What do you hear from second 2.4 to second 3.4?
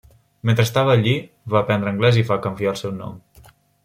canviar el seu nom.